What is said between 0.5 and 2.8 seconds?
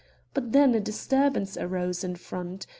then a disturbance arose in front.